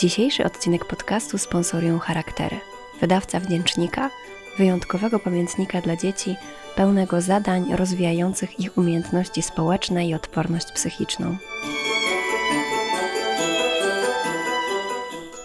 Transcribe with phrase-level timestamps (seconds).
[0.00, 2.60] Dzisiejszy odcinek podcastu sponsorują Charaktery,
[3.00, 4.10] wydawca wdzięcznika,
[4.58, 6.36] wyjątkowego pamiętnika dla dzieci,
[6.76, 11.36] pełnego zadań rozwijających ich umiejętności społeczne i odporność psychiczną.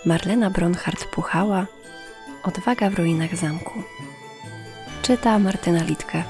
[0.06, 1.66] Marlena Bronhardt-Puchała
[2.44, 3.84] Odwaga w ruinach zamku.
[5.02, 6.24] Czyta Martyna Litkę.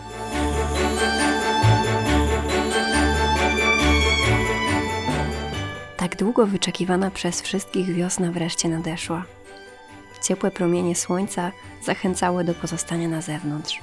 [6.06, 9.26] Tak długo wyczekiwana przez wszystkich wiosna wreszcie nadeszła.
[10.24, 11.52] Ciepłe promienie słońca
[11.84, 13.80] zachęcały do pozostania na zewnątrz.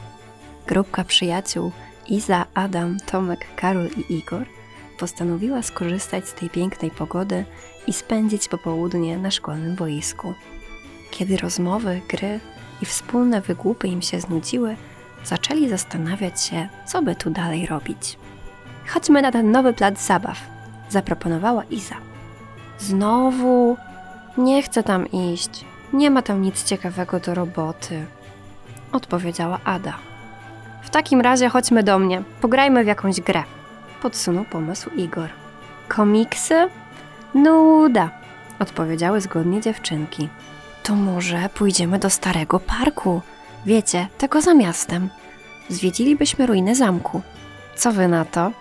[0.66, 1.72] Grupka przyjaciół
[2.08, 4.46] Iza, Adam, Tomek, Karol i Igor
[4.98, 7.44] postanowiła skorzystać z tej pięknej pogody
[7.86, 10.34] i spędzić popołudnie na szkolnym boisku.
[11.10, 12.40] Kiedy rozmowy, gry
[12.82, 14.76] i wspólne wygłupy im się znudziły,
[15.24, 18.18] zaczęli zastanawiać się, co by tu dalej robić.
[18.86, 20.38] Chodźmy na ten nowy plac zabaw,
[20.88, 22.11] zaproponowała Iza.
[22.78, 23.76] Znowu?
[24.36, 25.64] Nie chcę tam iść.
[25.92, 28.06] Nie ma tam nic ciekawego do roboty,
[28.92, 29.98] odpowiedziała Ada.
[30.82, 33.42] W takim razie chodźmy do mnie, pograjmy w jakąś grę,
[34.02, 35.28] podsunął pomysł Igor.
[35.88, 36.68] Komiksy?
[37.34, 38.10] Nuda,
[38.58, 40.28] odpowiedziały zgodnie dziewczynki.
[40.82, 43.20] To może pójdziemy do starego parku.
[43.66, 45.08] Wiecie, tego za miastem.
[45.68, 47.22] Zwiedzilibyśmy ruiny zamku.
[47.76, 48.52] Co wy na to?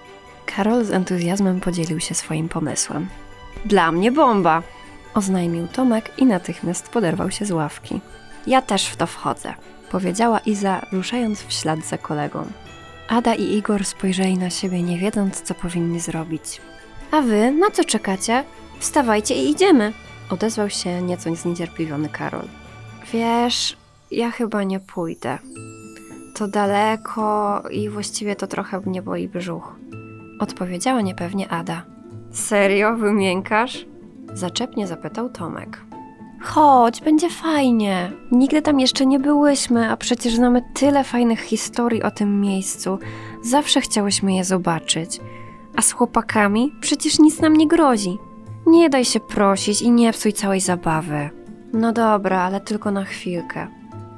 [0.46, 3.08] Karol z entuzjazmem podzielił się swoim pomysłem.
[3.66, 4.64] Dla mnie bomba!
[5.14, 8.02] oznajmił Tomek i natychmiast poderwał się z ławki.
[8.48, 9.54] Ja też w to wchodzę,
[9.92, 12.46] powiedziała Iza, ruszając w ślad za kolegą.
[13.08, 16.62] Ada i Igor spojrzeli na siebie, nie wiedząc, co powinni zrobić.
[17.12, 18.44] A wy na co czekacie?
[18.80, 19.94] Wstawajcie i idziemy,
[20.30, 22.48] odezwał się nieco zniecierpliwiony Karol.
[23.14, 23.78] Wiesz,
[24.12, 25.38] ja chyba nie pójdę.
[26.36, 29.76] To daleko i właściwie to trochę mnie boli brzuch.
[30.40, 31.84] Odpowiedziała niepewnie Ada.
[32.32, 33.86] Serio, wymiękasz?
[34.34, 35.82] Zaczepnie zapytał Tomek.
[36.42, 38.12] Chodź, będzie fajnie.
[38.32, 43.00] Nigdy tam jeszcze nie byłyśmy, a przecież znamy tyle fajnych historii o tym miejscu.
[43.44, 45.20] Zawsze chciałyśmy je zobaczyć.
[45.76, 48.18] A z chłopakami przecież nic nam nie grozi.
[48.68, 51.30] Nie daj się prosić i nie psuj całej zabawy.
[51.74, 53.68] No dobra, ale tylko na chwilkę.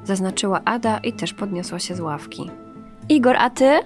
[0.04, 2.50] Zaznaczyła Ada i też podniosła się z ławki.
[3.08, 3.78] Igor, a ty?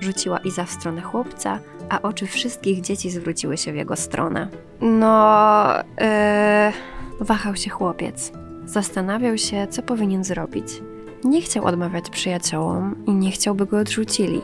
[0.00, 1.58] Rzuciła Iza w stronę chłopca,
[1.88, 4.48] a oczy wszystkich dzieci zwróciły się w jego stronę.
[4.80, 5.66] No,
[6.00, 7.26] yy...
[7.26, 8.32] wahał się chłopiec.
[8.64, 10.66] Zastanawiał się, co powinien zrobić.
[11.24, 14.42] Nie chciał odmawiać przyjaciołom i nie chciałby go odrzucili,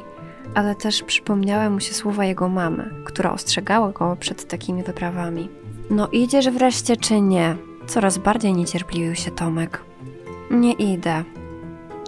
[0.54, 5.48] ale też przypomniały mu się słowa jego mamy, która ostrzegała go przed takimi wyprawami.
[5.90, 7.56] No idziesz wreszcie czy nie?
[7.86, 9.82] Coraz bardziej niecierpliwił się Tomek.
[10.50, 11.24] Nie idę.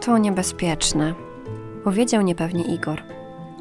[0.01, 1.15] To niebezpieczne,
[1.85, 3.03] powiedział niepewnie Igor.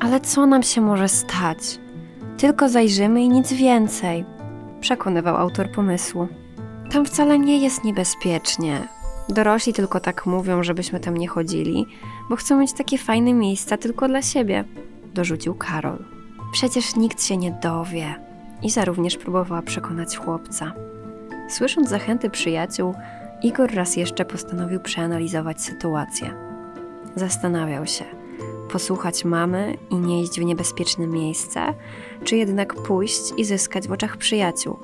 [0.01, 1.79] Ale co nam się może stać?
[2.37, 4.25] Tylko zajrzymy i nic więcej,
[4.79, 6.27] przekonywał autor pomysłu.
[6.91, 8.87] Tam wcale nie jest niebezpiecznie.
[9.29, 11.85] Dorośli tylko tak mówią, żebyśmy tam nie chodzili,
[12.29, 14.63] bo chcą mieć takie fajne miejsca tylko dla siebie,
[15.13, 16.05] dorzucił Karol.
[16.53, 18.15] Przecież nikt się nie dowie.
[18.63, 20.73] Iza również próbowała przekonać chłopca.
[21.49, 22.93] Słysząc zachęty przyjaciół,
[23.43, 26.33] Igor raz jeszcze postanowił przeanalizować sytuację.
[27.15, 28.05] Zastanawiał się–
[28.71, 31.73] posłuchać mamy i nie iść w niebezpieczne miejsce,
[32.23, 34.79] czy jednak pójść i zyskać w oczach przyjaciół.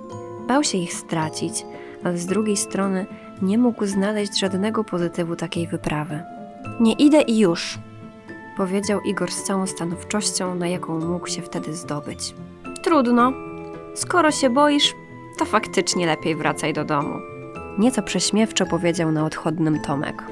[0.47, 1.65] Bał się ich stracić,
[2.03, 3.05] ale z drugiej strony
[3.41, 6.23] nie mógł znaleźć żadnego pozytywu takiej wyprawy.
[6.79, 7.79] Nie idę i już,
[8.57, 12.35] powiedział Igor z całą stanowczością, na jaką mógł się wtedy zdobyć.
[12.83, 13.33] Trudno.
[13.95, 14.93] Skoro się boisz,
[15.37, 17.19] to faktycznie lepiej wracaj do domu.
[17.77, 20.23] Nieco prześmiewczo powiedział na odchodnym Tomek.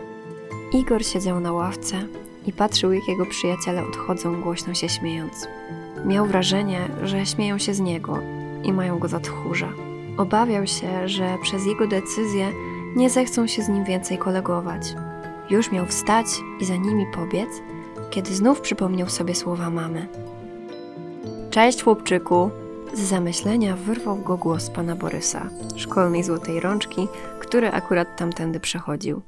[0.73, 2.07] Igor siedział na ławce,
[2.47, 5.47] i patrzył, jak jego przyjaciele odchodzą, głośno się śmiejąc.
[6.05, 8.19] Miał wrażenie, że śmieją się z niego
[8.63, 9.73] i mają go za tchórza.
[10.17, 12.51] Obawiał się, że przez jego decyzję
[12.95, 14.95] nie zechcą się z nim więcej kolegować.
[15.49, 16.25] Już miał wstać
[16.59, 17.49] i za nimi pobiec,
[18.09, 20.07] kiedy znów przypomniał sobie słowa mamy.
[21.49, 22.51] Cześć, chłopczyku!
[22.93, 27.07] Z zamyślenia wyrwał go głos pana Borysa, szkolnej złotej rączki,
[27.39, 29.21] który akurat tamtędy przechodził.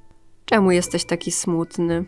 [0.45, 2.05] Czemu jesteś taki smutny?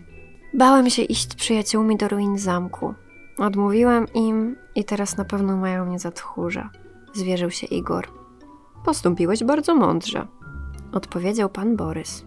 [0.53, 2.93] Bałem się iść z przyjaciółmi do ruin zamku.
[3.37, 6.69] Odmówiłem im i teraz na pewno mają mnie za tchórza.
[7.13, 8.07] Zwierzył się Igor.
[8.85, 10.27] Postąpiłeś bardzo mądrze,
[10.91, 12.25] odpowiedział pan Borys.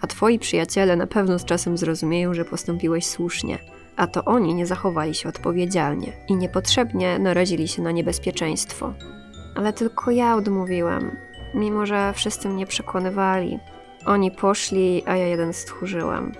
[0.00, 3.58] A twoi przyjaciele na pewno z czasem zrozumieją, że postąpiłeś słusznie,
[3.96, 8.94] a to oni nie zachowali się odpowiedzialnie i niepotrzebnie narazili się na niebezpieczeństwo.
[9.56, 11.16] Ale tylko ja odmówiłem,
[11.54, 13.58] mimo że wszyscy mnie przekonywali.
[14.06, 16.32] Oni poszli, a ja jeden stchórzyłem.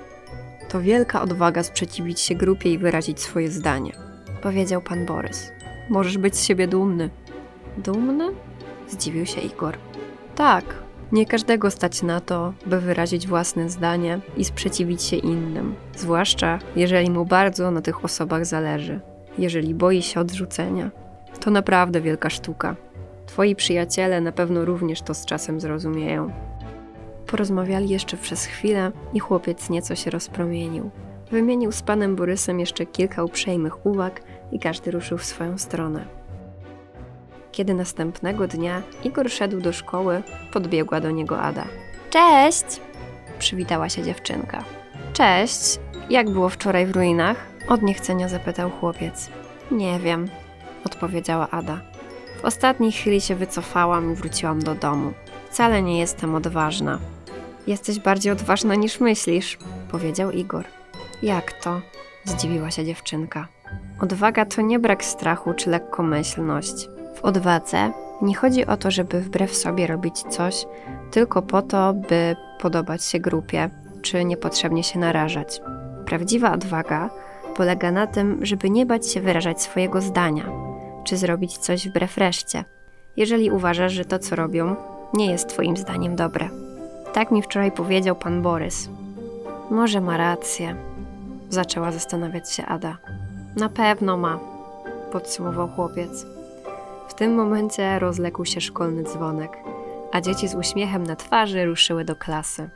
[0.73, 3.93] To wielka odwaga sprzeciwić się grupie i wyrazić swoje zdanie,
[4.43, 5.53] powiedział pan Borys.
[5.89, 7.11] Możesz być z siebie dumny.
[7.79, 8.29] Dumny?
[8.89, 9.77] Zdziwił się Igor.
[10.35, 10.65] Tak,
[11.13, 17.11] Nie każdego stać na to, by wyrazić własne zdanie i sprzeciwić się innym, zwłaszcza jeżeli
[17.11, 19.01] mu bardzo na tych osobach zależy,
[19.39, 20.91] jeżeli boi się odrzucenia.
[21.41, 22.77] To naprawdę wielka sztuka.
[23.27, 26.33] Twoi przyjaciele na pewno również to z czasem zrozumieją.
[27.27, 30.91] Porozmawiali jeszcze przez chwilę i chłopiec nieco się rozpromienił.
[31.31, 34.23] Wymienił z panem Borysem jeszcze kilka uprzejmych uwag
[34.53, 36.05] i każdy ruszył w swoją stronę.
[37.53, 40.23] Kiedy następnego dnia Igor szedł do szkoły,
[40.53, 41.65] podbiegła do niego Ada.
[42.11, 42.81] Cześć!
[43.39, 44.65] przywitała się dziewczynka.
[45.13, 45.79] Cześć!
[46.11, 47.37] Jak było wczoraj w ruinach?
[47.69, 49.31] Od niechcenia zapytał chłopiec.
[49.71, 50.29] Nie wiem,
[50.85, 51.81] odpowiedziała Ada.
[52.43, 55.13] W ostatniej chwili się wycofałam i wróciłam do domu.
[55.53, 56.99] Wcale nie jestem odważna.
[57.67, 59.59] Jesteś bardziej odważna niż myślisz,
[59.91, 60.65] powiedział Igor.
[61.23, 61.81] Jak to?
[62.25, 63.49] zdziwiła się dziewczynka.
[64.01, 66.89] Odwaga to nie brak strachu czy lekkomyślność.
[67.15, 70.67] W odwadze nie chodzi o to, żeby wbrew sobie robić coś
[71.11, 73.71] tylko po to, by podobać się grupie
[74.03, 75.61] czy niepotrzebnie się narażać.
[76.07, 77.11] Prawdziwa odwaga
[77.57, 80.45] polega na tym, żeby nie bać się wyrażać swojego zdania,
[81.05, 82.65] czy zrobić coś wbrew reszcie,
[83.17, 84.77] jeżeli uważasz, że to, co robią,
[85.15, 86.49] nie jest Twoim zdaniem dobre.
[87.13, 88.89] Tak mi wczoraj powiedział pan Borys.
[89.71, 90.77] Może ma rację,
[91.51, 92.97] zaczęła zastanawiać się Ada.
[93.57, 94.39] Na pewno ma,
[95.13, 96.27] podsumował chłopiec.
[97.09, 99.59] W tym momencie rozległ się szkolny dzwonek,
[100.13, 102.69] a dzieci z uśmiechem na twarzy ruszyły do klasy.